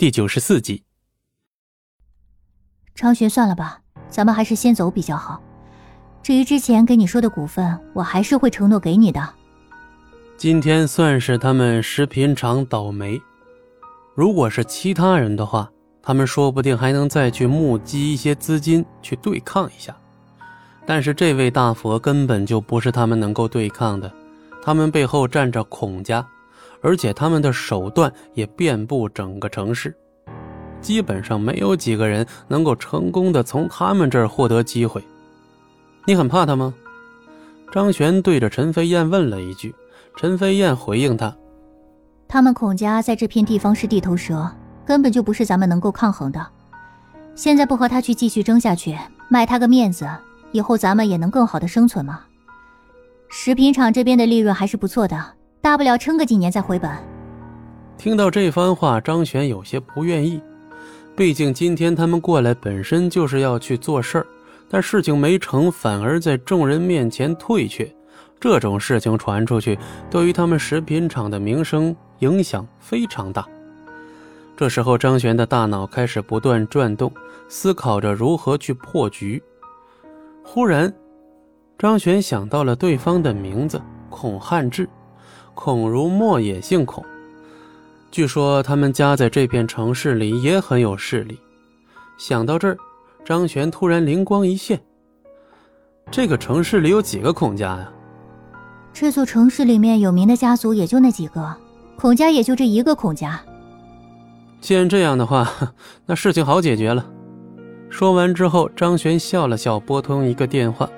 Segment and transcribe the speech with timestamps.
[0.00, 0.82] 第九十四集。
[2.94, 5.42] 张学，算了吧，咱们还是先走比较好。
[6.22, 9.34] 至于之前给你说的股份，我还是会承诺给你的。
[10.38, 13.20] 今天算是他们食品厂倒霉。
[14.14, 15.70] 如果是其他人的话，
[16.02, 19.94] 他们说不定还能再去募集一些资金去对抗一下。
[20.86, 24.10] 但是这位大佛根本就不是他们能够对抗的，
[24.64, 26.26] 他们背后站着孔家。
[26.82, 29.94] 而且他们的手段也遍布整个城市，
[30.80, 35.04] 基本上没有几个人能够成功的从他们这儿获得机会。
[36.06, 36.72] 你很怕他吗？
[37.72, 39.74] 张璇对着陈飞燕问了一句。
[40.16, 41.34] 陈飞燕回应他
[42.26, 44.50] ：“他们孔家在这片地方是地头蛇，
[44.84, 46.44] 根本就不是咱们能够抗衡的。
[47.34, 50.06] 现在不和他去继续争下去，卖他个面子，
[50.50, 52.22] 以后咱们也能更好的生存吗？
[53.28, 56.90] 食品厂这边的利润还是不错的。”大不了撑个几年再回本。
[57.98, 60.40] 听到这番话，张璇有些不愿意。
[61.14, 64.26] 毕竟今天他们过来本身就是要去做事儿，
[64.70, 67.94] 但事情没成，反而在众人面前退却，
[68.38, 73.46] 这种事情传出去，对于他们食品厂的名声影响非常大。
[74.56, 77.12] 这时候，张璇的大脑开始不断转动，
[77.48, 79.42] 思考着如何去破局。
[80.42, 80.90] 忽然，
[81.78, 84.88] 张璇想到了对方的名字——孔汉志。
[85.62, 87.04] 孔如墨也姓孔，
[88.10, 91.38] 据说他们家在这片城市里也很有势力。
[92.16, 92.78] 想到这儿，
[93.26, 94.80] 张璇突然灵光一现：
[96.10, 97.92] 这个城市里有几个孔家呀？
[98.94, 101.54] 这座城市里面有名的家族也就那几个，
[101.94, 103.38] 孔家也就这一个孔家。
[104.62, 105.46] 既然这样的话，
[106.06, 107.04] 那事情好解决了。
[107.90, 110.88] 说完之后，张璇笑了笑，拨通一个电话。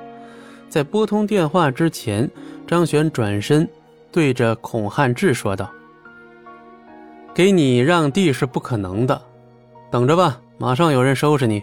[0.69, 2.31] 在拨通电话之前，
[2.65, 3.69] 张璇转身。
[4.13, 5.69] 对着孔汉志说道
[7.35, 9.21] ：“给你让地是不可能的，
[9.91, 11.63] 等着吧，马上有人收拾你。”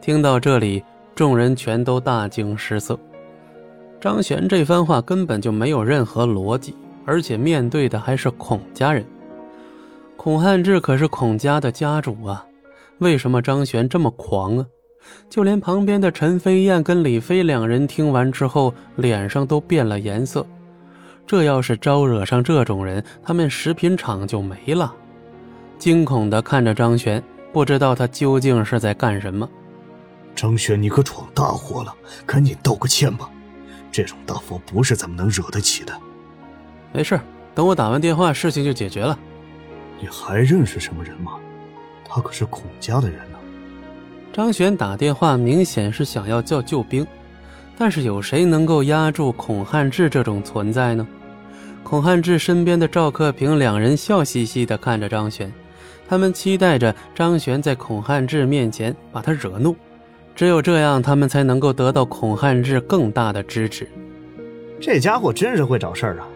[0.00, 0.82] 听到这里，
[1.14, 2.98] 众人全都大惊失色。
[4.00, 9.04] 张璇这番话根本就没有任何逻辑，而且面对的还是孔家人。
[10.16, 12.46] 孔汉志可是孔家的家主啊，
[12.98, 14.66] 为什么张璇这么狂啊？
[15.28, 20.46] 就连旁边的陈飞燕跟李飞两人听完之后，脸上都变了颜色。
[21.26, 24.94] 这要是招惹上这种人，他们食品厂就没了。
[25.78, 29.48] 惊恐地看着张璇，不知道他究竟是在干什么。
[30.34, 31.94] 张璇，你可闯大祸了，
[32.26, 33.28] 赶紧道个歉吧。
[33.90, 35.92] 这种大佛不是咱们能惹得起的。
[36.92, 37.18] 没事，
[37.54, 39.18] 等我打完电话，事情就解决了。
[40.00, 41.32] 你还认识什么人吗？
[42.04, 43.38] 他可是孔家的人呢。
[44.32, 47.06] 张璇打电话明显是想要叫救兵。
[47.76, 51.06] 但是有谁能够压住孔汉志这种存在呢？
[51.82, 55.52] 孔汉志身边的赵克平两人笑嘻嘻地看着张璇，
[56.08, 59.76] 他们期待着张璇在孔汉志面前把他惹怒，
[60.34, 63.86] 只有这样，他们才能够得到孔汉志更大的支持。
[64.80, 66.26] 这家伙真是会找事儿啊！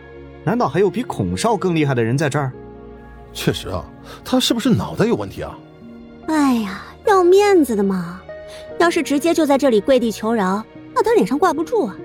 [0.44, 2.53] 难道还有比孔少更厉害的人在这儿？
[3.32, 3.84] 确实啊，
[4.25, 5.59] 他是不是脑袋有问题啊？
[6.26, 8.20] 哎呀，要面子的嘛，
[8.78, 10.62] 要是直接就在这里跪地求饶。
[10.98, 11.97] 那他脸上挂不住啊！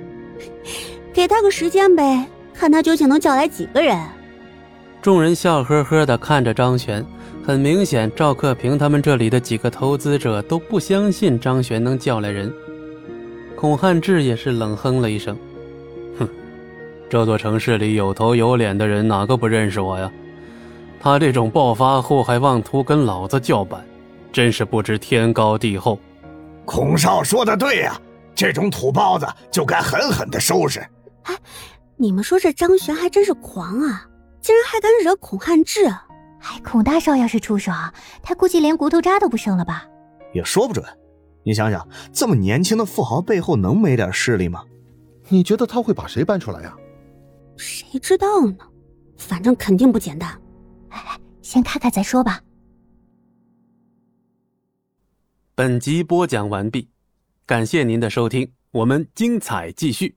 [1.12, 4.00] 给他个时间呗，看他究竟能叫来几个人。
[5.02, 7.04] 众人笑呵呵的看着张璇，
[7.44, 12.54] 很明显，赵克平他们这里的几个投资者都不相信张璇能叫来人。
[13.56, 15.36] 孔汉志也是冷哼了一声
[16.20, 16.30] ：“哼，
[17.10, 20.12] 这座城市里有头有脸的人，哪个不认识我呀？
[21.00, 23.84] 他这种暴发户还妄图跟老子叫板，
[24.32, 25.98] 真是不知天高地厚。”
[26.64, 28.00] 孔少说的对呀。
[28.36, 30.80] 这种土包子就该狠狠的收拾。
[31.24, 31.38] 哎，
[31.98, 34.08] 你们说这张璇还真是狂啊，
[34.42, 35.86] 竟然还敢惹孔汉志。
[35.86, 37.72] 哎，孔大少要是出手，
[38.22, 39.86] 他估计连骨头渣都不剩了吧？
[40.34, 40.86] 也说不准。
[41.44, 44.64] 你想想，这么年轻的富豪背后能没点势力吗？
[45.30, 46.76] 你觉得他会把谁搬出来呀？
[47.56, 48.56] 谁知道呢？
[49.18, 50.30] 反正肯定不简单。
[50.90, 52.42] 哎，先看看再说吧。
[55.56, 56.90] 本集播讲完毕。
[57.46, 60.16] 感谢您的收听，我们精彩继续。